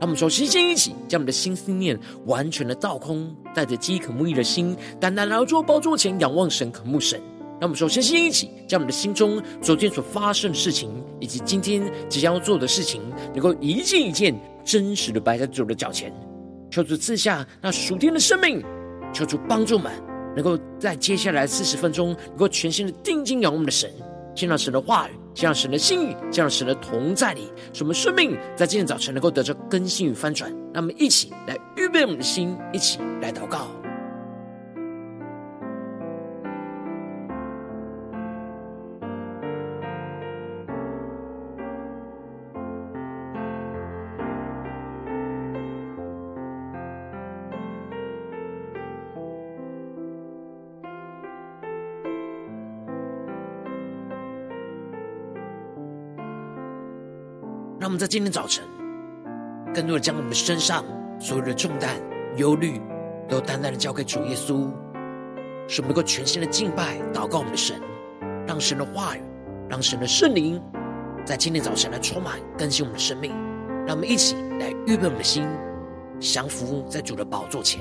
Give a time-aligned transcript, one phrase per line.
[0.00, 7.20] 让我们说，先一起将我们的心思念完全的倒空，带着饥渴慕义的心，单单来到主宝座前仰望神、渴慕神。
[7.60, 10.88] 让我们说，先一起将我们的心中昨天所发生的事情，
[11.18, 13.02] 以及今天即将要做的事情，
[13.34, 14.32] 能够一件一件
[14.64, 16.12] 真实的摆在主的脚前，
[16.70, 18.62] 求主赐下那属天的生命，
[19.12, 19.92] 求主帮助们，
[20.36, 23.90] 能够在接下来四十分钟，能够全心的定睛仰望我们的神。
[24.38, 30.48] 听到神的话语，听到神的心意，听到神的同在里，使我们生命在今天早晨能够得着更新与翻转。
[30.72, 33.66] 那么一起来预备我们的心，一起来祷告。
[57.88, 58.62] 让我们在今天早晨，
[59.74, 60.84] 更多的将我们身上
[61.18, 61.96] 所有的重担、
[62.36, 62.78] 忧虑，
[63.26, 64.70] 都单单的交给主耶稣，
[65.66, 67.80] 使我们能够全新的敬拜、祷告我们的神，
[68.46, 69.22] 让神的话语、
[69.70, 70.62] 让神的圣灵，
[71.24, 73.32] 在今天早晨来充满、更新我们的生命。
[73.86, 75.48] 让我们一起来预备我们的心，
[76.20, 77.80] 降服在主的宝座前。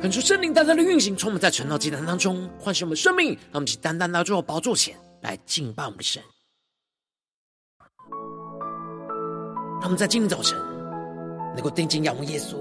[0.00, 3.30] 恳求圣灵单单的运行，充满在晨祷祭坛当中，唤醒我们生命。
[3.30, 6.22] 让我们去单单来到宝座前来敬拜我们的神。
[9.80, 10.56] 让我们在今天早晨
[11.56, 12.56] 能够定睛仰望耶稣，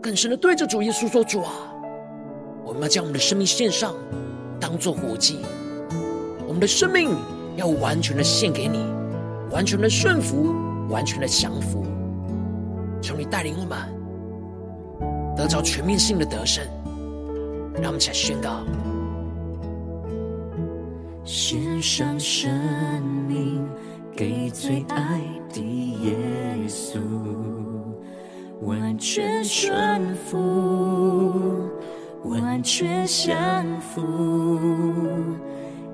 [0.00, 1.52] 更深的对着主耶稣说：“主啊，
[2.64, 3.96] 我们要将我们的生命献上，
[4.60, 5.40] 当做活祭。
[6.46, 7.10] 我们的生命
[7.56, 8.78] 要完全的献给你，
[9.50, 10.54] 完全的顺服，
[10.88, 11.84] 完全的降服。
[13.00, 13.76] 求你带领我们。”
[15.36, 16.64] 得着全面性的得胜，
[17.74, 18.64] 让我们起来宣告：
[21.24, 22.50] 献上生
[23.26, 23.66] 命
[24.14, 25.20] 给最爱
[25.52, 25.60] 的
[26.02, 26.14] 耶
[26.68, 26.98] 稣，
[28.60, 31.68] 完全顺服，
[32.24, 34.02] 完全降服，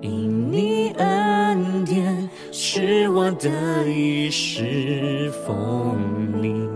[0.00, 5.96] 因你恩典是我得以侍奉
[6.42, 6.68] 你。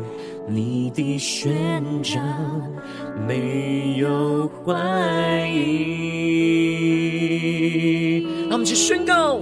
[0.48, 2.20] 你的宣召
[3.26, 6.26] 没有怀疑，
[8.48, 9.40] 让我们去宣告：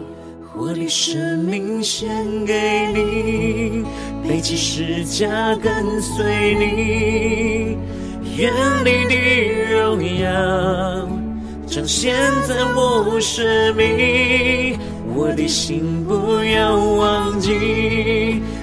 [0.54, 2.08] 我的生命献
[2.44, 3.82] 给你，
[4.28, 7.76] 背起十架跟随你，
[8.36, 8.52] 愿
[8.84, 9.14] 你的
[9.72, 11.08] 荣耀
[11.66, 12.14] 彰显
[12.46, 14.78] 在我生命，
[15.14, 17.50] 我的心不要忘记。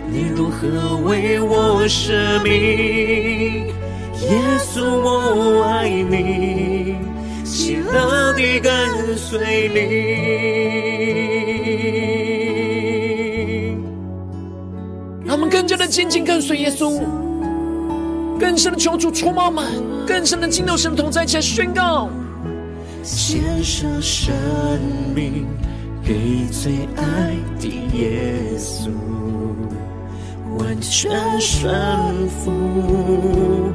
[0.09, 3.67] 你如何为我舍命？
[4.19, 4.29] 耶
[4.59, 6.95] 稣，我爱你，
[7.43, 8.71] 喜乐地跟
[9.15, 9.77] 随你。
[15.23, 16.99] 让我们更加的紧紧跟随耶稣，
[18.39, 19.65] 更深的求主充满我们，
[20.07, 22.09] 更深的进入神同在一起宣告：
[23.03, 24.33] 献上生
[25.13, 25.45] 命
[26.03, 28.89] 给最爱的耶稣。
[30.57, 33.71] 完全顺服，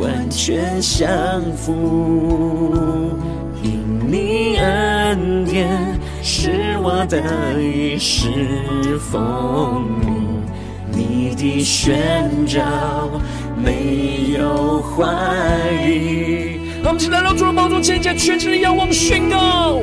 [0.00, 3.10] 完全降服，
[3.62, 3.70] 因
[4.06, 5.68] 你恩典
[6.22, 7.20] 是我得
[7.60, 9.84] 以侍奉
[10.90, 12.60] 你，你的宣召
[13.56, 15.04] 没有怀
[15.88, 16.58] 疑。
[16.84, 19.80] 我们一起来到主的宝座前，将全心仰望宣告：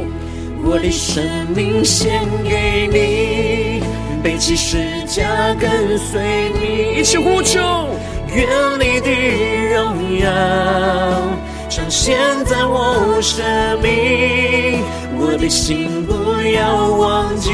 [0.64, 1.24] 我的生
[1.56, 3.71] 命献给你。
[4.24, 4.78] 背起十
[5.08, 5.24] 架
[5.60, 7.60] 跟随你，一起呼求，
[8.36, 8.48] 愿
[8.80, 9.10] 你的
[9.74, 10.28] 荣耀
[11.68, 13.44] 彰显在我生
[13.82, 14.84] 命，
[15.18, 16.14] 我的心不
[16.52, 17.50] 要忘记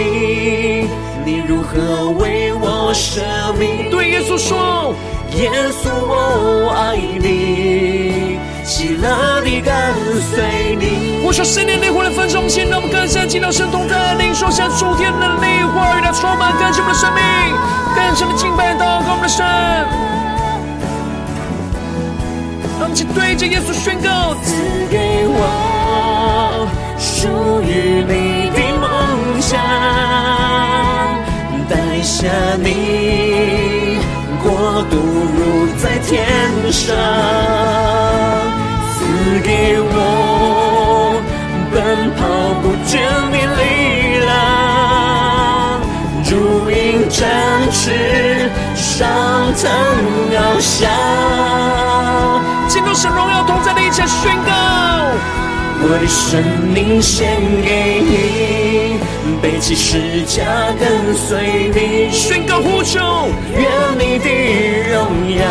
[1.26, 3.22] 你如何为我舍
[3.58, 3.90] 命。
[3.90, 4.94] 对耶稣说，
[5.38, 9.74] 耶稣我爱你，喜乐地跟
[10.34, 11.24] 随你。
[11.24, 17.22] 我说圣灵烈火的焚烧，现在我们更深进到神同在，领受下属天的能力，话语来充满更新我们的生命，
[17.96, 19.46] 更深的敬拜祷告我们的神。
[22.80, 24.54] 让我们一起对着耶稣宣告：赐
[24.90, 26.68] 给我
[26.98, 27.28] 属
[27.62, 28.86] 于你的梦
[29.42, 29.60] 想，
[31.70, 32.28] 带下
[32.62, 34.00] 你
[34.44, 34.48] 国
[34.90, 36.14] 度如在天
[36.72, 36.96] 上。
[38.94, 39.04] 赐
[39.44, 39.96] 给我
[41.72, 41.76] 奔
[42.16, 42.20] 跑
[42.62, 42.92] 不倦
[47.10, 47.28] 展
[47.72, 49.08] 翅上
[49.54, 49.70] 腾
[50.32, 50.90] 翱翔。
[52.68, 54.52] 进入神荣耀同在的一切宣告，
[55.82, 56.44] 我的生
[56.74, 59.00] 命献给你，
[59.42, 60.44] 背起十架
[60.78, 63.00] 跟随你，宣告呼求，
[63.56, 64.30] 愿你的
[64.92, 65.42] 荣耀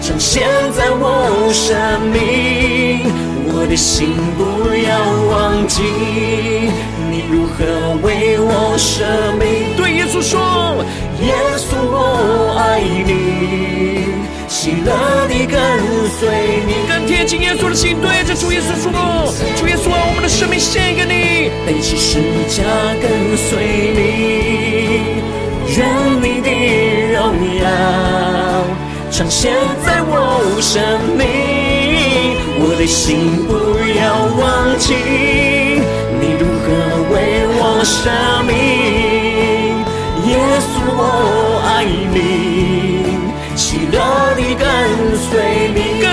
[0.00, 3.10] 彰显在我生命，
[3.52, 4.40] 我的心不
[4.74, 4.90] 要
[5.32, 5.82] 忘记
[7.10, 9.04] 你如何为我舍
[9.38, 9.74] 命。
[10.22, 10.84] 说，
[11.22, 13.10] 耶稣我爱你。
[14.48, 15.58] 喜乐你跟
[16.18, 16.28] 随
[16.66, 18.92] 你，更贴近耶稣的心，对着主耶稣说
[19.56, 22.62] ：“主耶稣啊，我们的生命献给你，背起十字架
[23.00, 23.98] 跟随你，
[25.76, 25.78] 愿
[26.20, 26.50] 你的
[27.14, 27.18] 荣
[27.62, 27.64] 耀
[29.10, 29.52] 彰显
[29.86, 30.12] 在我
[30.60, 30.82] 生
[31.16, 31.24] 命，
[32.58, 33.50] 我的心不
[33.96, 34.02] 要
[34.36, 34.92] 忘记
[36.20, 36.68] 你如何
[37.14, 37.14] 为
[37.56, 38.10] 我舍
[38.44, 38.50] 命，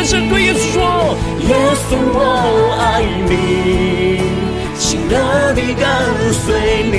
[0.08, 1.54] 随你，更深对耶稣说：耶
[1.90, 2.20] 稣我
[2.80, 3.32] 爱你，
[4.78, 5.16] 亲爱
[5.54, 5.84] 的跟
[6.34, 6.46] 随
[6.84, 6.96] 你，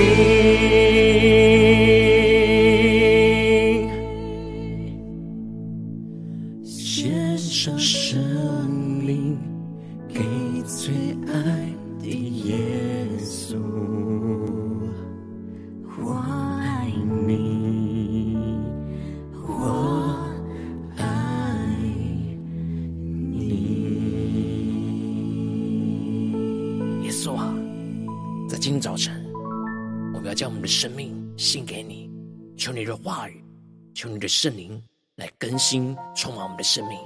[34.28, 34.82] 圣灵
[35.16, 36.98] 来更新、充满我们的生命。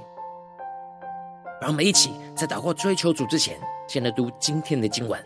[1.61, 5.23] 让我们一起在祷告、追求主之前，先来读今天的经文。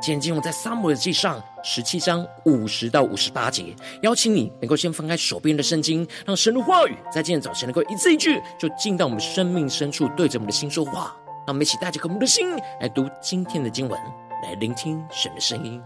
[0.00, 3.74] 今天经文在撒母耳记上十七章五十到五十八节。
[4.02, 11.16] 邀请你能够先翻开手边的圣经，让神的话语在今天早晨能够一字一句，就进到我们生命深处，对着我们的心说话。
[11.46, 13.98] 让我们一起带着渴慕的心来读今天的经文。
[14.42, 15.82] 来聆听神的声音。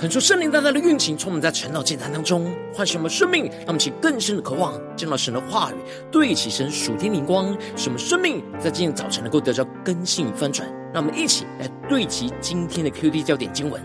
[0.00, 5.74] 恳求圣灵大大的运行，充满在晨祷祭坛当中，唤醒我们生命，让我们起更深的渴望，见到神的话语，
[6.10, 10.66] 对齐神属天灵光，使我们生命在今天早晨能够得到更新与翻转。
[10.94, 13.78] 让我们一起来对齐今天的 QD 焦点经文，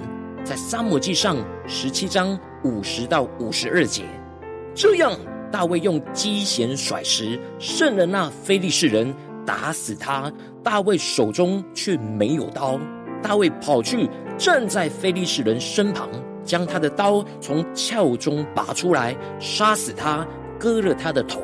[0.45, 1.35] 在撒母记上
[1.67, 4.03] 十七章五十到五十二节。
[4.73, 5.11] 这样，
[5.51, 9.13] 大卫用机弦甩石，胜了那非利士人，
[9.45, 10.31] 打死他。
[10.63, 12.79] 大卫手中却没有刀。
[13.21, 14.07] 大卫跑去
[14.37, 16.09] 站在非利士人身旁，
[16.43, 20.25] 将他的刀从鞘中拔出来，杀死他，
[20.59, 21.41] 割了他的头。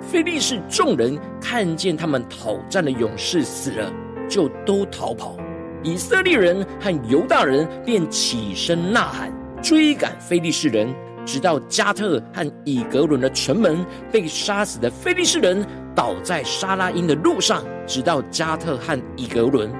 [0.00, 3.92] 非利士众人看见他们讨战的勇士死了，
[4.28, 5.36] 就都逃跑。
[5.82, 10.92] 以色列人和犹大人便起身呐喊，追赶非利士人。
[11.24, 15.64] 直到加特和以格伦的城门被杀死的非利士人
[15.94, 19.70] 倒在沙拉因的路上，直到加特和以格伦。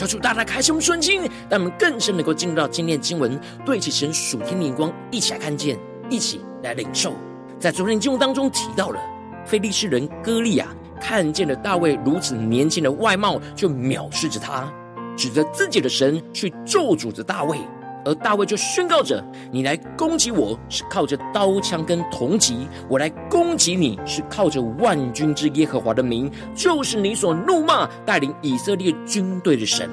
[0.00, 5.78] 求主大大开启我们顺境，让我们更深能够进入到今天的经文，对起神属天灵光，一起来看见，
[6.08, 7.12] 一起来领受。
[7.58, 8.98] 在昨天经文当中提到了
[9.44, 14.72] 非利士人歌利亚看见了大卫如此年轻的外貌，就藐视着他，
[15.18, 17.58] 指着自己的神去咒诅着大卫。
[18.04, 29.88] 而大卫就宣告着：“你来攻击我是靠着刀枪跟铜戟，我来攻击你是靠着万军之耶和华的名，就是你所怒骂带领以色列军队的神。”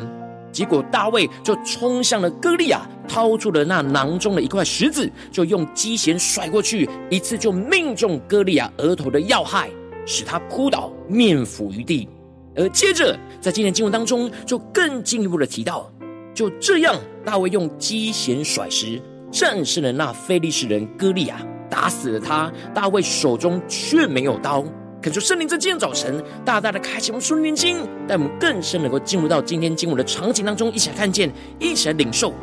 [0.50, 9.70] 结果大卫就冲向了歌利亚，掏出了那囊中的一块石子，就用机弦甩过去，一次就命中歌利亚额头的要害，
[10.06, 12.10] 使他扑倒，面伏于地。
[12.56, 15.92] 而接着在今天经文当中，就更进一步的提到。
[16.34, 16.96] 就这样，
[17.28, 22.50] 大卫用机弦甩石，战胜了那非利士人歌利亚，打死了他。
[22.74, 24.64] 大卫手中却没有刀。
[25.02, 31.30] 恳求圣灵在今天早晨大大的开启我们属灵心，带我们更深能够进入到今天经文的场景当中，一起来看见，
[31.60, 32.34] 一起来领受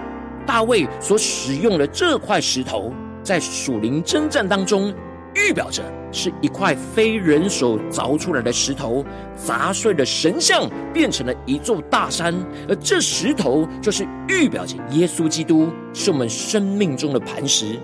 [0.47, 4.93] 大卫所使用的这块石头，在属灵征战当中。
[5.35, 9.05] 预表着是一块非人手凿出来的石头，
[9.37, 12.35] 砸碎了神像，变成了一座大山。
[12.69, 17.79] 而这石头就是预表着耶稣基督，是我们生命中的磐石。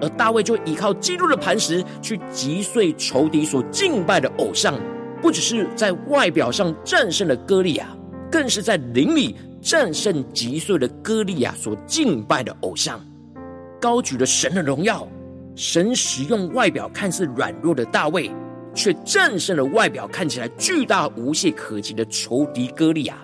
[0.00, 4.74] 而大卫就依靠基督的磐石，去击碎仇敌所敬拜的偶像，
[5.22, 7.88] 不只是在外表上战胜了歌利亚，
[8.30, 13.00] 更是在灵里战胜击碎了歌利亚所敬拜的偶像，
[13.80, 15.08] 高举了神的荣耀。
[15.56, 18.30] 神使用外表看似软弱的大卫，
[18.74, 23.18] 却战胜了外表看起来巨大无懈可击的仇敌歌利亚。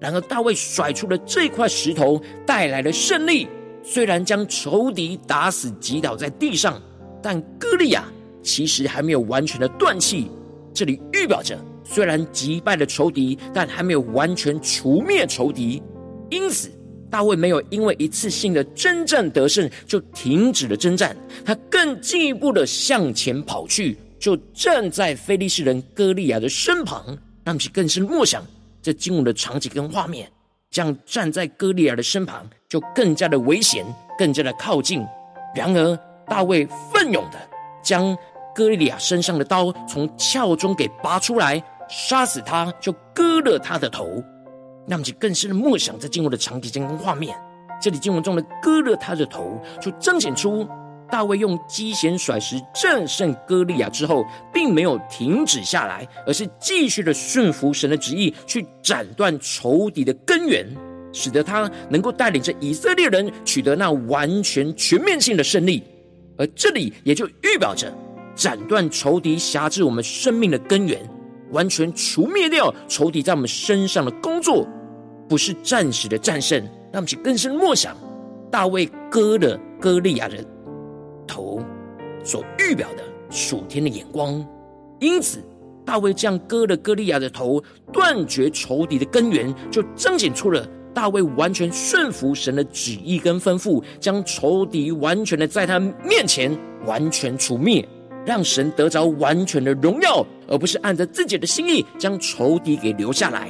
[0.00, 3.48] 然而，大卫甩出了这块石头，带来了胜利。
[3.82, 6.80] 虽然将仇敌打死击倒在地上，
[7.20, 8.04] 但歌利亚
[8.40, 10.30] 其实还没有完全的断气。
[10.72, 15.82] 这里预表着，虽然击败了仇敌，但还没有完全除灭仇敌。
[16.30, 16.70] 因此，
[17.14, 28.44] 大卫没有因为一次性的征战得胜就停止了征战，他更进一步的向前跑去，就站在非利士人歌利亚的身旁，让其更深默想
[28.82, 30.28] 这经文的场景跟画面。
[30.72, 33.86] 这样站在歌利亚的身旁，就更加的危险，
[34.18, 35.00] 更加的靠近。
[35.54, 37.38] 然而，大卫奋勇的
[37.80, 38.18] 将
[38.56, 44.20] 歌利亚身上的刀从鞘中给拔出来，杀死他，就割了他的头。
[44.86, 47.36] 让其更深的默想，在经文的场景跟画面，
[47.80, 50.66] 这里经文中的割了他的头，就彰显出
[51.10, 60.66] 大卫用机弦甩石战胜歌利亚之后，并没有停止下来，而是继续的顺服神的旨意，去斩断仇敌的根源，
[61.12, 65.82] 使得他能够带领着以色列人取得那完全全面性的胜利。
[66.36, 67.92] 而这里也就预表着
[68.34, 70.98] 斩断仇敌辖制我们生命的根源。
[71.50, 74.66] 完全除灭掉仇敌在我们身上的工作，
[75.28, 76.60] 不是暂时的战胜，
[76.92, 77.96] 让我们去更深默想
[78.50, 80.44] 大卫割了歌利亚的
[81.26, 81.60] 头
[82.22, 84.44] 所预表的属天的眼光。
[85.00, 85.44] 因此，
[85.84, 97.86] 大卫这样割了歌利亚的头，断绝仇敌的根源，就彰显出了大卫完全顺服神的旨意跟吩咐，将仇敌完全的在他面前完全除灭。
[98.24, 103.48] 让神得着完全的荣耀，而不是按着自己的心意将仇敌给留下来。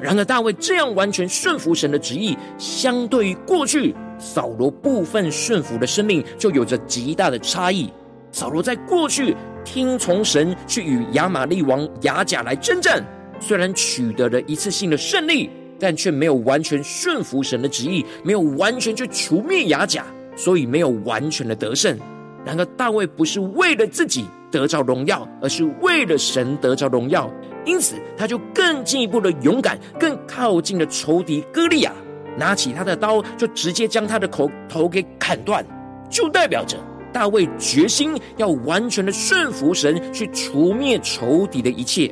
[0.00, 7.92] 然而，大卫这样完全顺服神的旨意，相对于过去扫罗部分顺服的生命，就有着极大的差异。
[8.30, 13.04] 扫罗在过去听从神去与亚玛力王亚甲来征战，
[13.40, 20.04] 虽然取得了一次性的胜利，但却没有完全顺服神的旨意，没有完全去除灭亚甲，
[20.36, 21.98] 所以没有完全的得胜。
[22.44, 27.30] 然而，大卫不是为了自己得着荣耀，而是为了神得着荣耀。
[27.64, 31.92] 因此，他就更进一步的勇敢，更靠近了仇敌歌利亚，
[32.36, 35.64] 拿起他的刀，就直接将他的口头给砍断，
[36.08, 36.78] 就代表着
[37.12, 42.10] 大卫决心要完全的顺服神，去除灭仇敌的一切。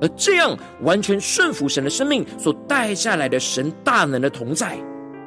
[0.00, 4.76] 而这样完全顺服神的生命所带下来的神大能的同在，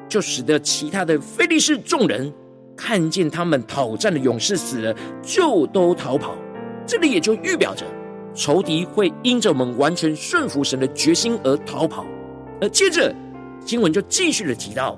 [0.10, 2.32] 就使得其他的非利士众人
[2.80, 6.34] 看见他们讨战的勇士死了，就都逃跑。
[6.88, 7.86] 这里也就预表着
[8.34, 12.06] 仇敌会因着我们完全顺服神的决心而逃跑。
[12.62, 13.14] 而接着
[13.66, 14.98] 经文就继续的提到，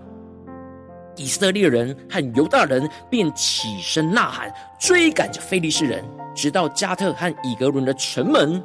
[1.15, 8.62] 以色列人和犹大人便起身呐喊，追赶着非利士人，直到加特和以格伦的城门。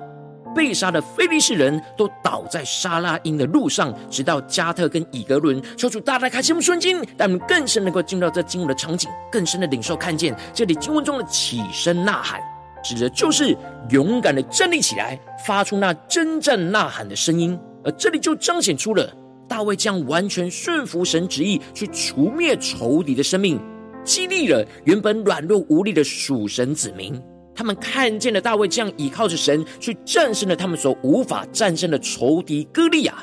[0.57, 5.63] 被杀的非利士人都倒在沙拉因的路上，直到加特跟以格伦。
[5.77, 12.41] 求主大大开启我们瞬间，让我们更深能够进入到这经文的场景，更深的领受看见这里经文中的起身呐喊，
[12.83, 13.55] 指的就是
[13.91, 17.59] 勇敢的站立起来，发出那征战呐喊的声音。
[17.85, 19.13] 而这里就彰显出了
[19.47, 23.61] 大卫将完全顺服神旨意，去除灭仇敌的生命，
[24.03, 27.23] 激励了原本软弱无力的属神子民。
[27.57, 33.15] 他们看见了大卫这样倚靠着神去战胜了他们所无法战胜的仇敌歌利亚，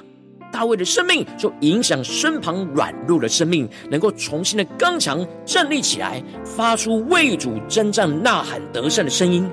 [0.52, 9.48] 大卫的生命就影响身旁软弱的生命，能够重新的刚强站立起来，发出为主征战呐喊得胜的声音，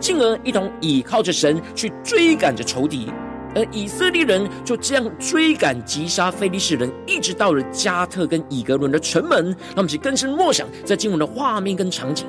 [0.00, 3.12] 进而一同倚靠着神去追赶着仇敌，
[3.54, 9.44] 而以色列人就这样追赶击杀非利士人，一直到了加特跟以革伦的城门。
[9.44, 12.26] 让我们去更深默想在经文的画面跟场景。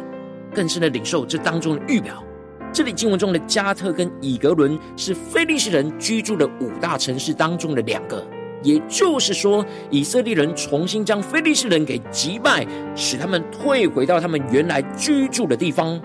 [0.54, 2.24] 更深的领受这当中的预表，
[2.72, 8.26] 这里经文中的加特跟以格伦是非利士人居住的五大城市当中的两个，
[8.62, 16.00] 也就是说，以色列人重新将非利士人给击败，使他们退回到他们原来居住的地方。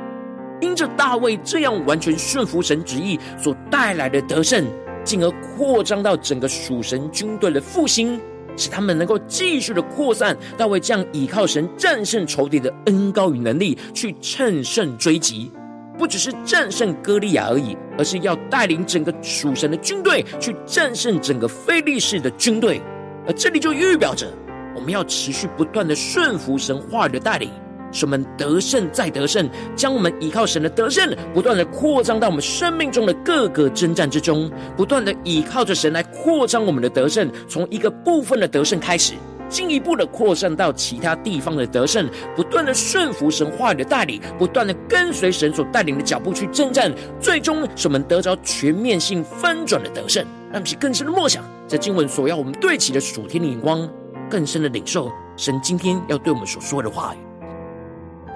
[0.61, 4.65] 因着大卫这样完全顺服神旨意所带来的得胜，
[5.05, 8.21] 进而扩张到整个属神军队的复兴。
[8.59, 15.51] 使他们能够继续的扩散，大卫这样倚靠神战胜仇敌的恩高与能力，去趁胜追击，
[15.97, 22.81] 不只是战胜歌利亚而已，而是要带领整个属神的军队去战胜整个非利士的军队。
[23.27, 24.27] 而这里就预表着，
[24.75, 27.51] 我们要持续不断的顺服神话语的带领。
[27.93, 39.15] 使我们得胜再得胜，将我们依靠神的得胜，不断的扩张到我们生命中的各个征战之中，不断的依靠着神来扩张我们的得胜，从一个部分的得胜开始，
[39.49, 50.25] 进一步的扩散到其他地方的得胜，不断的顺服神话语的带领，不断的跟随神所带领的脚步去征战，最终使我们得着全面性翻转的得胜。
[50.51, 53.89] 让我们更深的默想，在经文所要我们对齐的属天的眼光，
[54.31, 57.28] 更深的领受神今天要对我们所说的话语。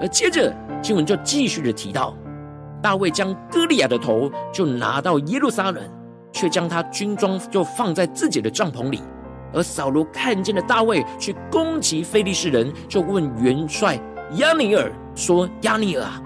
[0.01, 2.15] 而接着经文就继续的提到，
[2.81, 5.81] 大卫将歌利亚的头就拿到耶路撒冷，
[6.31, 9.01] 却将他军装就放在自己的帐篷里。
[9.53, 13.99] 而扫罗看见了大卫去攻击非利士人，就问元帅
[14.37, 16.21] 押尼珥说：“押尼珥啊，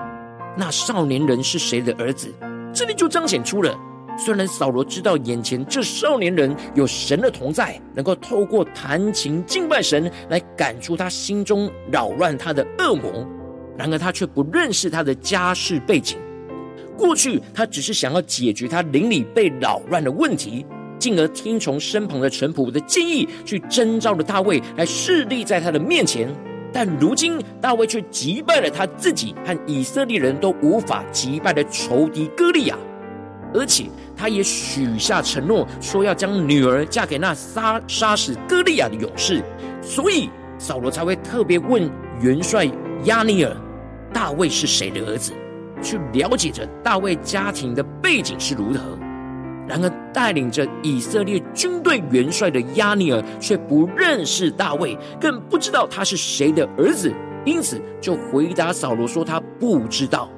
[0.56, 2.34] 那少年人是谁的儿子？”
[2.73, 3.77] 这里就彰显出了，
[4.17, 13.27] 虽然扫罗知道眼前这少年人有神的同在，能够透过弹琴敬拜神来赶出他心中扰乱他的恶魔。
[13.78, 16.18] 然而他却不认识他的家世背景，
[16.98, 20.66] 过去他只是想要解决他邻里被扰乱的问题，
[20.98, 26.28] 进而听从身旁的臣仆的建议，去征召了大卫来侍立在他的面前。
[26.74, 32.76] 但如今大卫却击败了他自己和以色列人都无法击败的仇敌歌利亚，
[33.54, 33.86] 而且
[34.16, 39.42] 他也许下承诺，说要将女儿嫁给那杀杀死歌利亚的勇士。
[39.82, 41.90] 所以扫罗才会特别问
[42.22, 42.68] 元帅
[43.06, 43.56] 押尼尔。
[44.17, 45.32] 大卫是谁的儿子？
[45.80, 48.97] 去了解着大卫家庭的背景是如何。
[49.67, 57.13] 然而，带领着以色列军队元帅的亚尼尔却不认识大卫，更不知道他是谁的儿子，
[57.45, 60.32] 因此就回答扫罗说他不知道。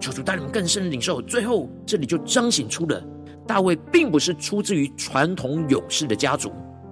[0.00, 1.20] 求主带领更深的领受。
[1.20, 3.04] 最后，这里就彰显出了
[3.46, 6.50] 大卫并不是出自于传统勇士的家族，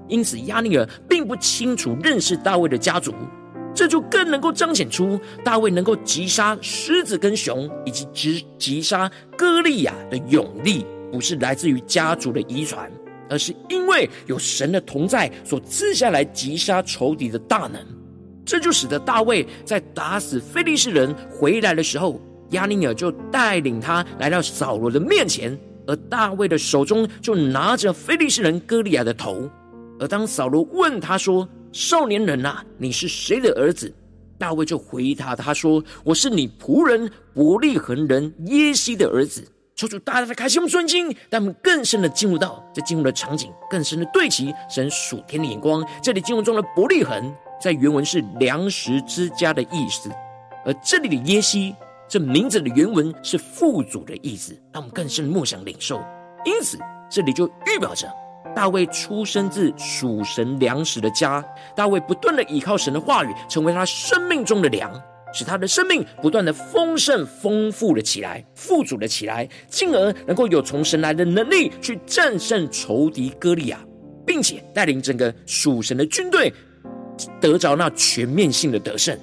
[0.09, 3.15] 因此亚尼尔并不清楚认识大卫的家族。
[3.75, 12.91] 这就更能够彰显出大卫能够击杀狮子跟熊，以及击击杀歌利亚的勇力，不是来自于家族的遗传，
[13.31, 17.81] 而是因为有神的同在所赐下来击杀仇敌的大能。
[18.45, 25.57] 这就使得大卫在打死非利士人回来的时候，押尼珥就带领他来到扫罗的面前，
[25.87, 29.49] 而大卫的手中就拿着非利士人歌利亚的头。
[30.03, 33.95] 而当扫罗问他说，少年人啊，你是谁的儿子？
[34.37, 45.87] 大卫就回答他说：“我是你仆人伯利恒人耶西的儿子。”求主大大的开心我们顺经，让我们更深的进入到这进入的场景，更深的对齐神属天的眼光。
[46.03, 50.11] 这里经文中的伯利恒，在原文是粮食之家的意思，
[50.67, 51.77] 而这里的耶西，
[52.09, 56.03] 这名字的原文是富足的意思，让我们更深的默想领受。
[56.45, 56.77] 因此，
[57.09, 58.13] 这里就预表着
[58.55, 64.93] 大卫出生自属神粮食的家，大卫不断的依靠神的话语，成为他生命中的粮。
[65.35, 73.79] 使他的生命不断的丰盛、丰富了起来，富足了起来，进而能够有从神来的能力去战胜仇敌歌利亚，
[74.27, 76.53] 并且带领整个属神的军队
[77.41, 79.19] 得着那全面性的得胜。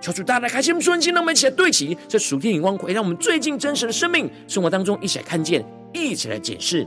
[0.00, 6.86] 求主大大开启我们属灵心，让我们一起来对齐这属天眼光，回让我们最近真实的生命生活当中一起来看见，一起来检视。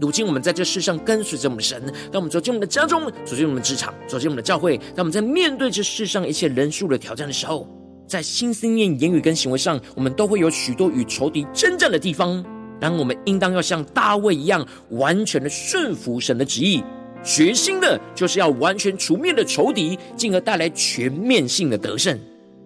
[0.00, 1.82] 如今我们在这世上跟随着我们的神，
[2.12, 7.68] 当我们走进我们的家中，走进我们的职场，走进我们的教会，当我们在面对这世上一切人数的挑战的时候，
[8.06, 12.44] 在心思念、言语跟行为上，我们都会有许多与仇敌争战的地方。
[12.80, 16.82] 当我们应当要像大卫一样，完全的顺服神的旨意，
[17.24, 22.16] 决心的就是要完全除灭的仇敌，进而带来全面性的得胜。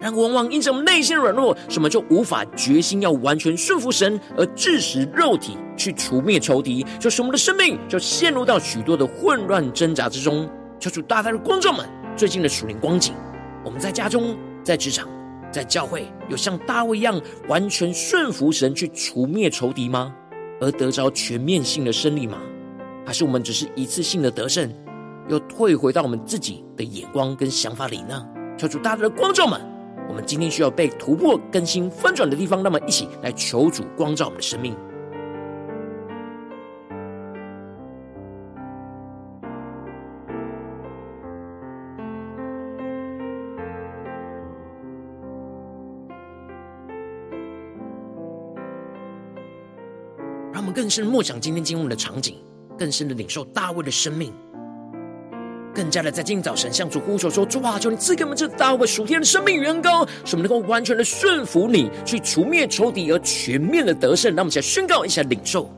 [0.03, 10.51] 然，往往因着我们内心的软弱，什么就无法决心要完全顺服神，而致使肉体去除灭仇敌，就使我们的生命就陷入到许多的混乱挣扎之中。
[10.81, 13.15] 求主大大的光照们，最近的属灵光景，
[13.65, 15.09] 我们在家中、在职场、
[15.53, 20.13] 在教会，有像大卫一样完全顺服神去除灭仇敌吗？
[20.61, 22.39] 而得着全面性的胜利吗？
[23.07, 24.69] 还是我们只是一次性的得胜，
[25.29, 28.27] 又退回到我们自己的眼光跟想法里呢？
[28.59, 29.72] 求主大大的光照们。
[30.09, 34.77] 我们今天需要被突破、更新、翻转的地方，那么一起来求主光照我们的生命。
[50.53, 52.37] 让我们更深默想今天经文的场景，
[52.79, 54.31] 更深的领受大卫的生命。
[55.75, 64.35] 更加的在今早神向主呼求说：主啊，求你赐给我们这大卫属天的生命与恩膏，使我们能够完全的顺服你，去除灭仇敌而全面的得胜。
[64.35, 65.71] 让我们一起来宣告，一下领受。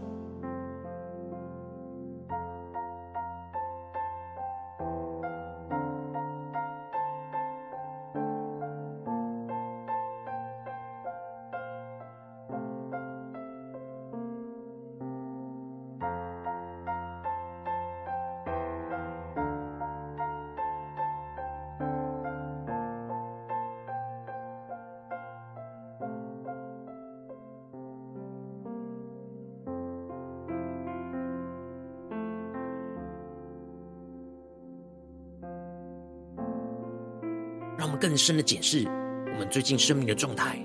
[38.05, 38.87] 更深的检视
[39.33, 40.59] 我们最近生命的状态。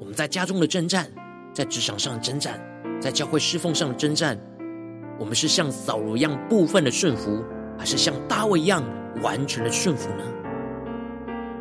[0.00, 1.06] 我们在家中的征战，
[1.52, 2.58] 在职场上的征战，
[2.98, 4.34] 在教会侍奉上的征战，
[5.18, 7.44] 我们是像扫罗一样部分的顺服，
[7.78, 8.82] 还是像大卫一样
[9.20, 10.24] 完全的顺服呢？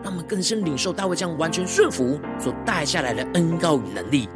[0.02, 4.30] 让我们更深领受大卫这样完全顺服所带下来的恩膏与能力。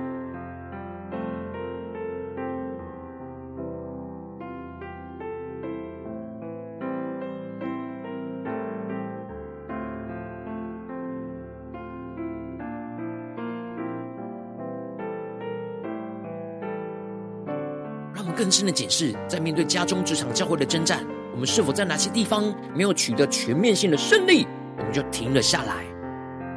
[18.60, 21.00] 真的检视，在面对家中、职场、教会的征战，
[21.32, 24.46] 我们是否在哪些地方没有取得全面性的胜利，
[24.78, 25.86] 我们就停了下来，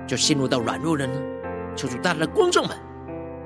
[0.05, 1.13] 就陷入到软弱了呢？
[1.77, 2.77] 求主大大的光照们，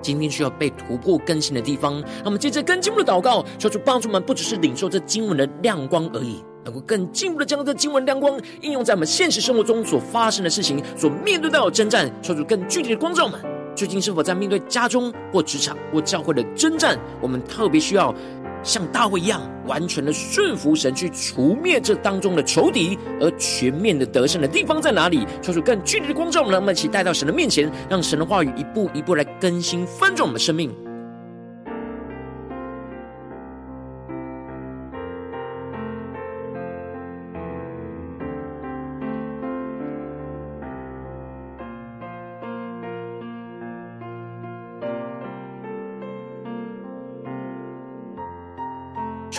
[0.00, 13.38] 今天需要被突破更新的地方，让我们接着更进步的祷告，求主帮助们，不只是领受这经文的亮光而已，能够更进一步的将这经文亮光应用在我们现实生活中所发生的事情、所面对到的征战，求主更具体的光照们。
[13.76, 16.98] 最近是否在面对家中或职场或教会的征战？
[17.20, 18.10] 我们特别需要
[18.62, 25.26] 像大卫一样，完全的顺服神，去除灭这当中的仇敌，而全面的得胜的地方在哪里？
[25.40, 30.85] 求主更具体的光照，让我们一起带到神的面前，让神的话语一步一步来更新翻转我们的生命。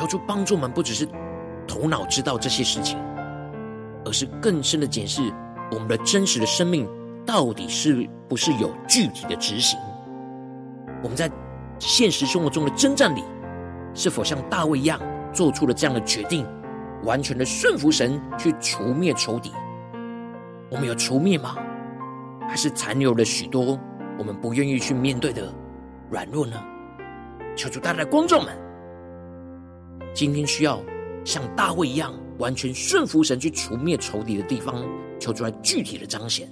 [0.07, 1.07] 主帮助我们，不只是
[1.67, 2.97] 头脑知道这些事情，
[4.05, 5.21] 而是更深的检视
[5.71, 6.89] 我们的真实的生命
[7.25, 9.77] 到底是不是有具体的执行。
[11.03, 11.29] 我们在
[11.77, 13.23] 现实生活中的征战里，
[13.93, 14.99] 是否像大卫一样
[15.33, 16.47] 做出了这样的决定，
[17.03, 19.51] 完全的顺服神去除灭仇敌？
[20.71, 21.55] 我们有除灭吗？
[22.49, 23.77] 还是残留了许多
[24.17, 25.53] 我们不愿意去面对的
[26.09, 26.55] 软弱呢？
[27.55, 28.57] 求主带来光照们，
[30.17, 30.83] 今天需要
[31.23, 34.83] 像大卫一样，完全顺服神去除灭仇敌的地方，
[35.19, 36.49] 求出来具体的彰显。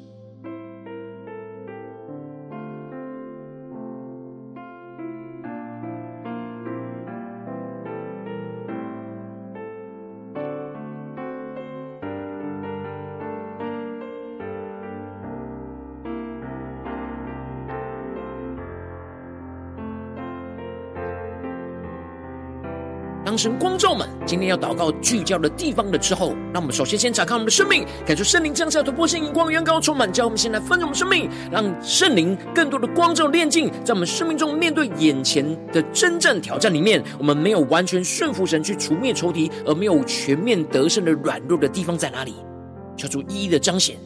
[23.25, 42.35] 当神光照们，今天要祷告聚焦的地方了之后，让我们首先先展开我们的生命，感受圣灵降下突破性眼光、远高充满，叫我们先来分盛我们生命，让圣灵更多的光照炼净，在我们生命中面对眼前的征战挑战里面，我们没有完全顺服神去除灭仇敌，而没有全面得胜的软弱的地方在哪里？
[42.95, 43.97] 求主一一的彰显，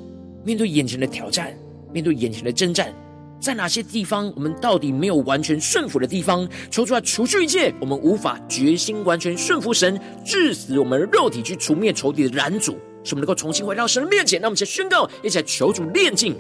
[0.46, 1.54] 面对眼前的挑战，
[1.92, 2.94] 面对眼前的征战。
[3.40, 6.48] 在哪些地方，我们到底没有完全顺服的地方？
[6.70, 14.42] 求主来除去一切，我们无法决心完全顺服神，致死我们肉体去除灭仇敌的拦阻，使我们能够重新回到神的面前。
[14.42, 16.36] 那我们先宣告，一起来求主炼净。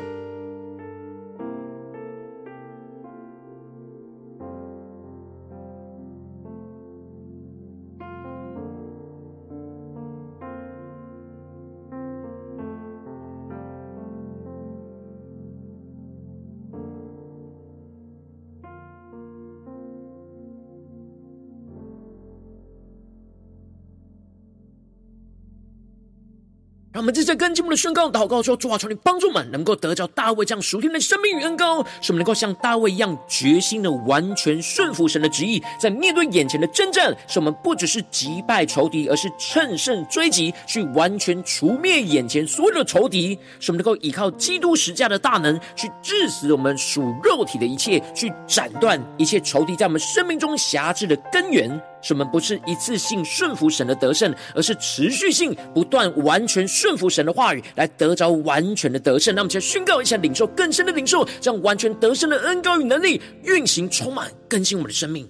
[27.29, 43.37] 在跟进一步的宣告祷告说：主啊，求你帮助们，能够得着大卫这样属天的生命与恩膏，使我们能够像大卫一样决心的完全顺服神的旨意，在面对眼前的征战，使我们不只是击败仇敌，而是乘胜追击，去完全除灭眼前所有的仇敌。
[43.59, 51.79] 使我们能够依靠基督十架的大能，去致死我们属肉体的一切，去斩断一切仇敌在我们生命中辖制的根源。
[52.01, 59.33] 使我们不是一次性顺服神的得胜，而是持续性不断完全顺服神的话语，来得着完全的得胜。
[59.35, 65.27] 那我们，就宣告一下，领受更深的领受，让完全得胜的恩膏与能力运行，充满更新我们的生命。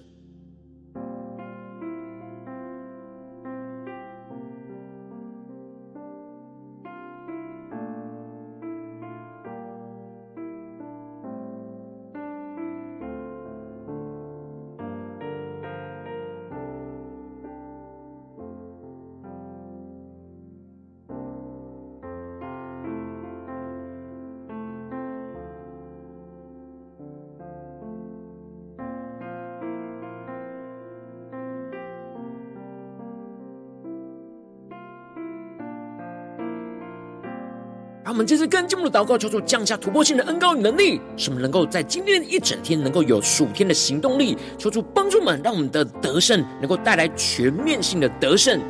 [38.20, 44.36] 们这次更进一步的祷告，求主降下突破性的恩膏与能力，使我们能够在今天一整天能够有数天的行动力。
[44.58, 48.60] 求主帮助们，让我们的得胜能够带来全面性的得胜，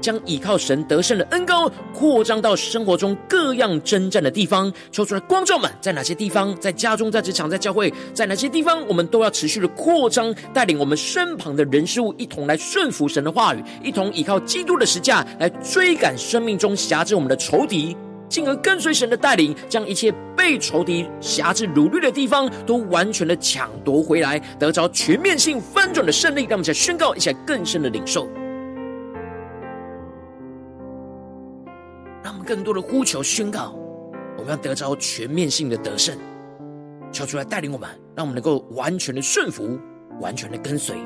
[0.00, 4.72] 将依靠神得胜的恩膏扩张到生活中各样征战的地方。
[4.90, 17.96] 求主来光照们，在哪些地方，在家中、在职场、在教会，在哪些地方，我们都要持续的扩张，带领我们身旁的人事物一同来顺服神的话语，一同依靠基督的十架来追赶生命中辖制我们的仇敌。
[18.28, 26.42] 进而跟随神的带领，将一切被仇敌辖制掳掠的地方，都完全的抢夺回来，得着全面性翻转的胜利。
[26.42, 28.28] 让我们再宣告一下更深的领受，
[32.22, 33.74] 让我们更多的呼求宣告，
[34.36, 36.16] 我们要得着全面性的得胜，
[37.12, 39.78] 求主来带领我们，让我们能够完全的顺服，
[40.20, 40.96] 完全的跟随。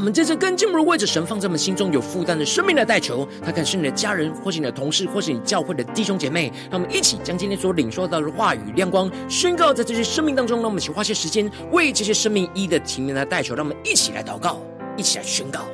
[0.00, 3.28] 我们真正更进一步为着神放在我们心中有负担的生命来代求。
[3.44, 6.50] 他可能是你的家人，或是你的同事，或是你教会的弟兄姐妹。
[6.70, 10.56] 让我们一起将今天所领受到的话语亮光宣告在这些生命当中。
[10.60, 13.54] 让我们一起花些时间为这些生命一的提名来代求。
[13.54, 14.62] 让我们一起来祷告，
[14.96, 15.66] 一起来宣告。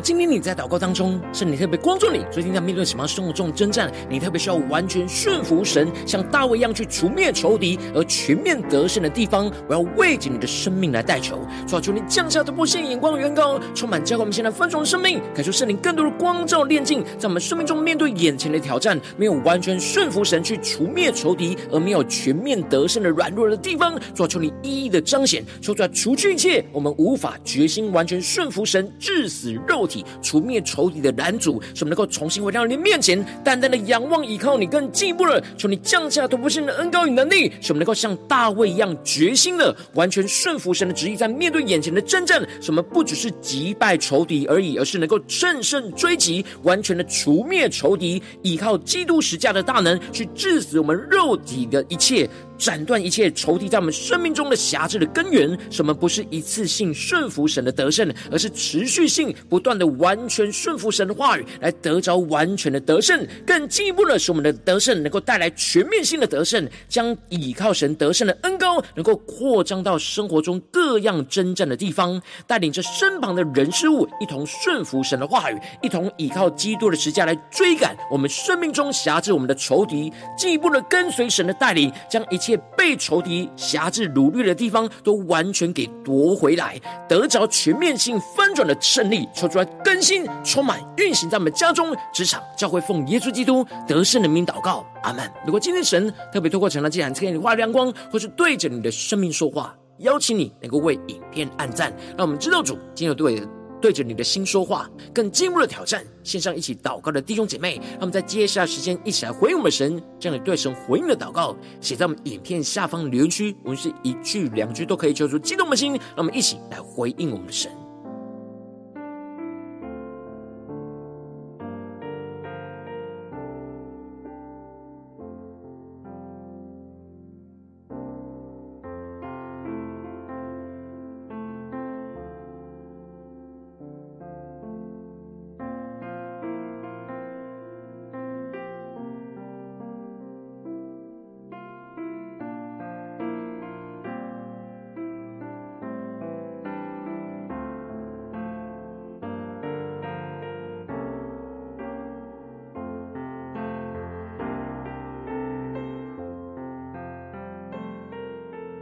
[0.00, 29.87] 今天你在祷告当中，圣灵特别光照你，最近在面对什么生活中的征战，你特别需要完全顺服神，像大卫一样去除灭仇敌而全面得胜的地方，我要为着你的生命来代求，求求你降下突破性眼光的远高，充满教会我们现在分属的生命，感受圣灵更多的光照炼境，在我们生命中面对眼前的挑战，没有完全顺服神去除灭仇敌而没有全面得胜的软弱的地方，求求你一一的彰显，求出来除去一切我们无法决心完全顺服神致死肉。
[29.88, 52.28] 体除灭仇敌的拦阻，使我们能够重新回到你的面前，单单的仰望依靠你，更进一步了求你降下突破性的恩膏与能力，使我们能够像大卫一样决心的完全顺服神的旨意，在面对眼前的真正，使我们不只是击败仇敌而已，而是能够乘胜追击，完全的除灭仇敌，依靠基督十架的大能去治死我们肉体的一切。
[52.58, 63.24] 斩断一切仇敌在我们生命中的辖制的根源，什么不是一次性顺服神的得胜，而是持续性不断的完全顺服神的话语，来得着完全的得胜。
[63.46, 82.47] 更进一步的，使我们的得胜能够带来全面性的得胜，将倚靠神得胜的恩膏能够扩张到生活中各样征战的地方，带领着身旁的人事物一同顺服神的话语，一同倚靠基督的十架来追赶我们生命中辖制我们的仇敌，进一步的跟随神的带领，将一切。
[82.76, 95.30] 被仇敌辖制掳掠的地方，都完全给夺回来，得着全面性翻转的胜利，求主来更新、充满、运行在我们家中、职场、教会，奉耶稣基督得胜的名祷告，阿门。
[95.44, 103.42] 如果今天神特别透过《晨祷祭坛》赐给你话语亮光，或是对着你的生命说话，邀请你能够为影片按赞，让我们知道主今天有对。
[103.80, 106.04] 对着你的心说话，更进入了挑战。
[106.22, 113.56] 线上一起祷告的弟兄姐妹，那么在接下来时间一起来回应我们神，这样的对神回应的祷告，写在我们影片下方留言区。
[113.62, 117.70] 我们是一句两句都可以求出激动的心，让我们一起来回应我们的神。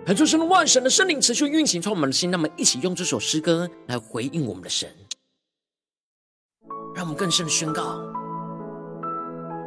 [0.07, 4.89] 很出神万神的圣灵持续运行，从我们的心，那么一起用这首诗歌来回应我们的神，
[6.95, 7.99] 让我们更深的宣告：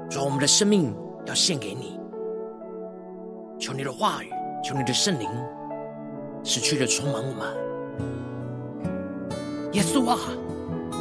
[0.09, 1.99] 说我们的生命要献给你，
[3.59, 4.29] 求你的话语，
[4.63, 5.27] 求你的圣灵，
[6.41, 7.53] 持续的充满我们。
[9.73, 10.17] 耶稣啊，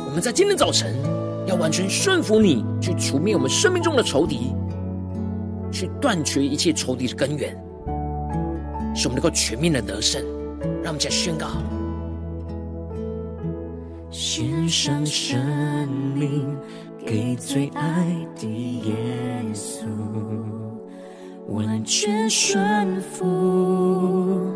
[0.05, 0.97] 我们在今天早晨
[1.47, 4.53] 要完全顺服你，去除灭我们生命中的仇敌，
[5.71, 7.57] 去断绝一切仇敌的根源，
[8.99, 10.21] 使我们能够全面的得胜。
[10.83, 11.47] 让我们再宣告：
[14.11, 15.39] 献上生
[16.17, 16.45] 命
[17.07, 18.47] 给最爱的
[18.83, 18.93] 耶
[19.55, 19.85] 稣，
[21.47, 24.53] 完全顺服，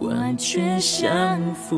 [0.00, 1.76] 完全降服。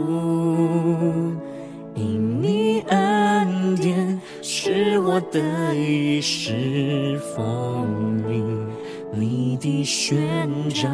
[1.94, 8.66] 因你恩典是我的一世丰盈，
[9.12, 10.88] 你的宣召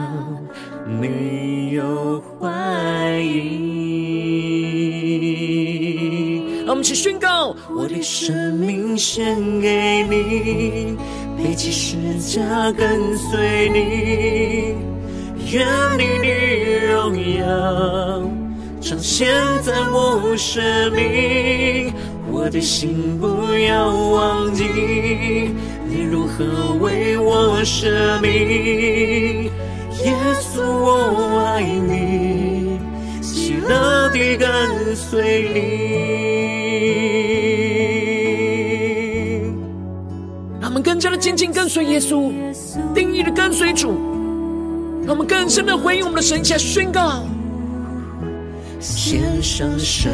[1.00, 3.74] 没有怀疑。
[6.64, 10.96] 让我们一起宣告：我的生命献给你，
[11.36, 13.78] 背起十架跟随你，
[15.52, 15.66] 愿
[15.98, 16.28] 你的
[16.90, 17.42] 荣耀
[18.80, 19.28] 彰显
[19.62, 21.92] 在我生命，
[22.30, 23.26] 我的心不
[23.58, 24.64] 要忘记
[25.86, 29.50] 你如何为我舍命。
[30.04, 32.78] 耶稣，我爱你，
[33.22, 34.48] 喜乐地跟
[34.96, 35.60] 随你。
[40.60, 42.32] 让我们更加的紧紧跟随耶稣，
[42.94, 43.94] 定义的跟随主，
[45.06, 47.22] 让我们更深的回应我们的神，下宣告。
[48.80, 50.10] 献上生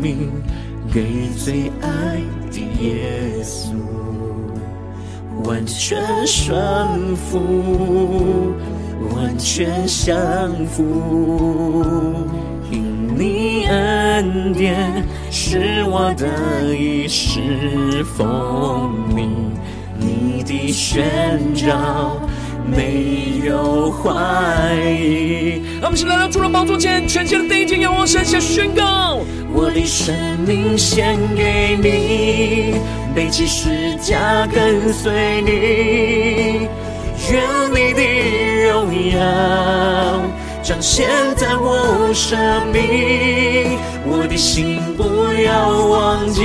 [0.00, 0.30] 命
[0.92, 2.20] 给最爱
[2.50, 3.72] 的耶稣，
[5.42, 8.52] 完全顺服，
[9.14, 12.14] 完全降服。
[12.70, 19.50] 因你恩典是我的一世丰盈，
[19.98, 22.21] 你的宣召。
[22.66, 25.62] 没有怀疑。
[25.80, 29.20] 让我们一起来到主的宝座前，全心的定睛仰望神，下宣告：
[29.52, 30.14] 我的生
[30.46, 32.74] 命献给你，
[33.14, 36.68] 背起十架跟随你，
[37.30, 38.02] 愿你的
[38.68, 39.18] 荣耀
[40.62, 42.38] 彰显在我生
[42.72, 43.78] 命。
[44.04, 46.42] 我的心不要忘记，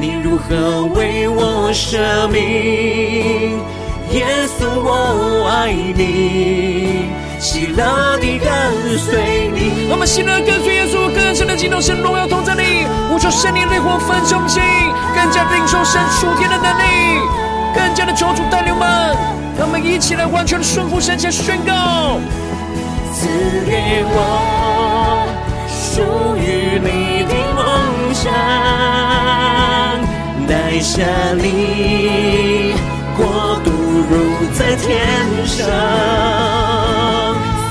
[0.00, 3.58] 你如何为我舍命。
[4.12, 4.26] 耶
[4.58, 7.08] 稣，我爱你，
[7.40, 8.48] 喜乐地跟
[8.98, 9.88] 随你。
[9.90, 14.62] 我们喜乐跟随耶稣，更深的敬拜神荣耀同在你，呼求圣灵烈火焚烧我们心，
[15.14, 16.82] 更加领受神属天的能力，
[17.74, 19.16] 更加的求主带领我们，
[19.56, 22.20] 让我们一起来完全的顺服神，前宣告：
[23.14, 23.26] 赐
[23.64, 25.24] 给我
[25.72, 26.02] 属
[26.36, 28.30] 于你的梦想，
[30.46, 31.02] 带下
[31.34, 32.74] 你
[33.16, 33.70] 国度。
[34.10, 34.14] 如
[34.52, 34.90] 在天
[35.46, 35.64] 上，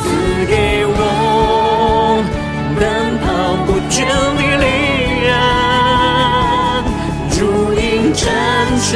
[0.02, 0.06] 赐
[0.48, 2.24] 给我
[2.80, 2.82] 奔
[3.20, 3.26] 跑
[3.68, 3.94] 不倦
[4.36, 4.66] 的力
[5.28, 5.30] 量，
[7.38, 7.40] 如
[7.74, 7.80] 鹰
[8.12, 8.24] 展
[8.80, 8.90] 翅，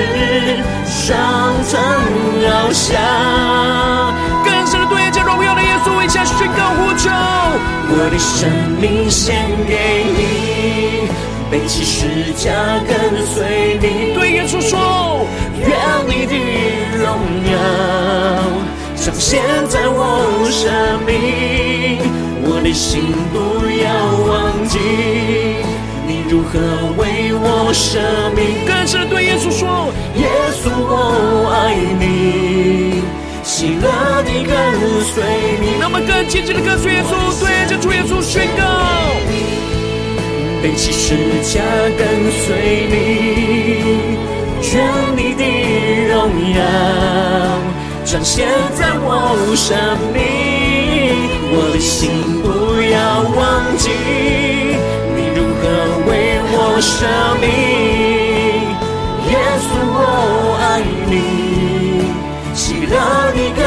[0.87, 1.05] 上
[1.69, 1.73] 腾
[2.41, 2.83] 翱翔。
[4.43, 7.11] 更深的对着荣耀的耶稣，一起宣告呼求，
[7.89, 8.49] 我的生
[8.81, 11.09] 命献给你，
[11.51, 12.49] 背起十架
[12.87, 14.15] 跟随你。
[14.15, 15.27] 对耶稣说，
[15.59, 15.69] 愿
[16.07, 16.24] 你
[19.05, 19.39] 彰显
[19.69, 20.73] 在我生
[21.05, 22.01] 命，
[22.41, 23.37] 我的心不
[23.69, 23.85] 要
[24.25, 24.79] 忘记
[26.07, 26.57] 你如何
[26.97, 28.01] 为我舍
[28.35, 28.65] 命。
[28.65, 30.25] 更深的对耶稣说：耶
[30.57, 33.03] 稣，我爱你，
[33.43, 33.85] 喜乐
[34.23, 34.73] 地跟
[35.13, 35.21] 随
[35.61, 35.77] 你。
[35.79, 38.65] 那么更紧紧的跟随耶稣，对着主耶稣宣告：
[40.63, 41.13] 背起十
[41.53, 41.61] 架
[41.95, 44.17] 跟随你，
[44.73, 44.81] 愿
[45.15, 45.45] 你的。
[46.15, 46.15] 荣
[46.55, 46.59] 耀
[48.15, 49.75] 彰显在我生
[50.13, 50.23] 命，
[51.51, 52.47] 我的心不
[52.79, 52.95] 要
[53.35, 53.91] 忘记
[55.17, 55.67] 你如何
[56.07, 56.95] 为我舍
[57.41, 57.43] 命。
[59.27, 59.99] 耶稣，我
[60.63, 60.79] 爱
[61.11, 61.13] 你，
[62.53, 62.95] 喜乐
[63.35, 63.59] 你跟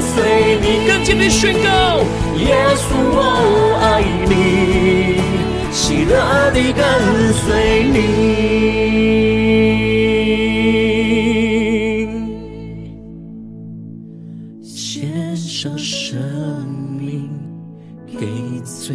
[0.00, 0.14] 随
[0.62, 0.86] 你。
[0.86, 1.66] 更坚定宣告：
[2.36, 3.18] 耶稣，我
[3.82, 3.84] 爱
[4.28, 5.18] 你，
[5.72, 6.14] 喜乐
[6.54, 6.80] 你跟
[7.34, 9.85] 随你。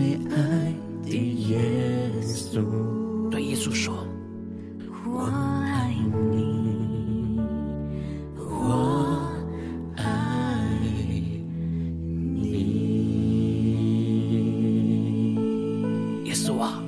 [0.01, 0.73] 最爱
[1.03, 1.61] 的耶
[2.23, 4.03] 稣，对耶稣说
[5.05, 5.93] ：“我爱
[6.31, 7.39] 你，
[8.35, 9.21] 我
[9.97, 10.03] 爱
[10.81, 11.45] 你。”
[16.25, 16.81] 耶稣啊，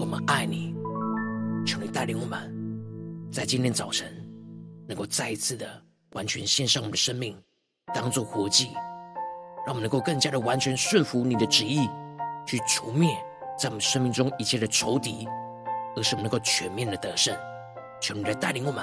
[0.00, 0.74] 我们爱你，
[1.66, 2.50] 求你带领我们，
[3.30, 4.10] 在今天早晨
[4.86, 5.66] 能够再一次的
[6.14, 7.36] 完全献上我们的生命，
[7.94, 8.68] 当做活祭。
[9.66, 11.86] 让我们能够更加的完全顺服你的旨意，
[12.48, 13.14] 去除灭
[13.58, 15.28] 在我们生命中一切的仇敌，
[15.94, 17.36] 而是我们能够全面的得胜。
[18.00, 18.82] 求你来带领我们，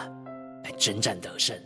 [0.63, 1.57] 来征战得胜。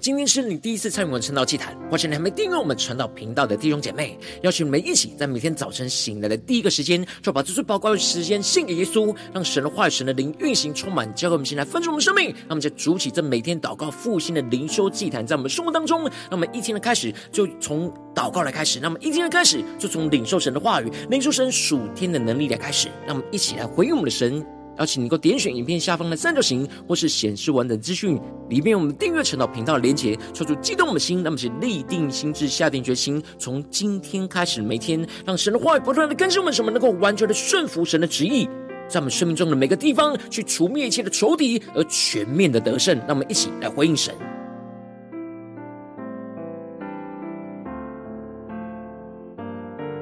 [0.00, 12.34] 今天是你第一次参与我们晨祷祭坛，或是你还没订阅我们晨祷频道的弟兄姐妹，邀请你们一起在每天早晨醒来的第一个时间，就把这最宝贵的时间献给耶稣，让神的话语、神的灵运行充满，交给我们先来分盛我们生命。
[12.48, 24.42] 那我们在主起这每天祷告复兴的灵修祭坛，在我们生活当中，那我们一天的开始就从祷告来开始，那么一天的开始就从领受神的话语、领受神属天的能力来开始，让我们一起来回应我们的神。
[24.80, 28.18] 邀请你能够点选影片下方的三角形，或是显示完整资讯
[28.48, 38.48] 里面，我们订阅晨祷频道的连接，抽出激动我们的心，那么是立定心智，下定决心，从今天开始，每天让神的话语不断的更新我们，什么能够完全的顺服神的旨意，
[38.88, 42.96] 在我们生命中的每个地方去除灭一切的仇敌，而全面的得胜。
[43.00, 44.14] 让我们一起来回应神。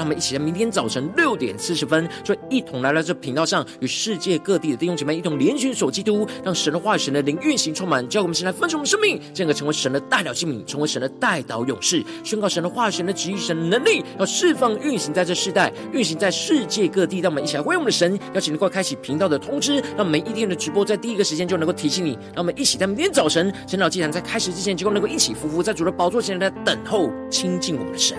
[0.00, 17.18] 让我们一起在明天早晨六点四十分，就一同来到这频道上，与世界各地的弟兄姐妹一同联结守基督，让神的话语、神的灵运行充满，叫我们现在分盛我们生命，进而成为神的代表器皿，成为神的代祷勇士，宣告神的话语、神的旨意、神的能力，要释放运行在这世代，运行在世界各地。
[17.20, 22.12] 让我们一起来为我们的神，邀请能够开启频道的通知，让每一天的直播在第一个时间就能够提醒你。
[22.34, 28.16] 让我们一起在明天早晨神祷祭坛在开始之前，就能够一起匍匐在主的宝座前来等候亲近我们的神。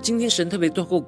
[0.00, 1.04] 今天神特别透过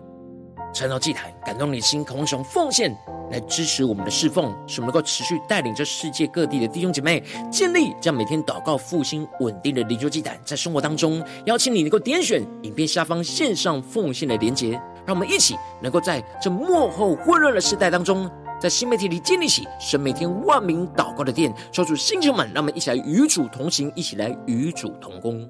[0.74, 2.94] 晨祷祭坛感动你的心，渴望从奉献
[3.30, 14.72] 来支持我们的侍奉，使我们能够持续带领着世界各地的弟兄姐妹建立这样每天祷告复兴稳定的灵修祭坛，在生活当中，邀请你能够点选影片下方线上奉献的连结，
[15.06, 18.30] 让我们一起能够在这幕后混乱的时代当中，
[18.60, 25.48] 在新媒体里建立起神每天万名祷告的殿，抽出星球们，让我们一起来与主同行，一起来与主同工。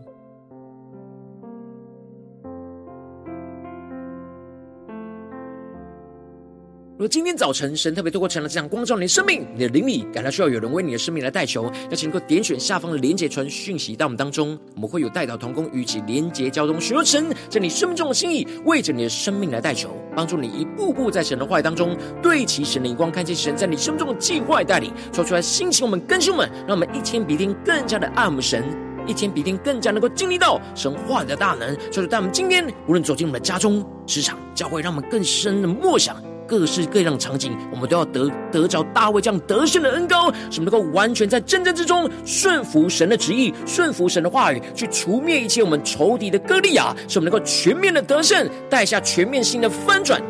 [7.03, 28.65] 如今天早晨神特别透过成了这样光照你的生命，你的灵里感到需要有人为你的生命来代求，邀请能够点选下方的连结传讯息到我们当中，我们会有代祷同工与其连结交通，寻求神在你生命中的心意，为着你的生命来代求，帮助你一步步在神的话语当中对齐神的眼光，看见神在你生命中的计划带领，说出来心情我们更新我们，让我们一天比一天更加的爱我们神，
[29.09, 31.77] 一天比一天更加能够经历到神话的大能。
[31.91, 36.17] 所以，在我们今天无论走进我们的家中、职场、教会，让我们更深的默想。
[36.53, 50.21] 各式各样的场景，我们都要得得着大卫这样得胜的恩膏，使我们能够完全在战争之中顺服神的旨意，顺服神的话语，去除灭一切我们仇敌的歌利亚，使我们能够全面的得胜，带下全面性的翻转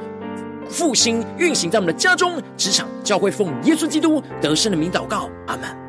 [0.71, 5.82] 复兴运行在我们的家中、职场、教会，奉耶稣基督得胜的名祷告，阿门。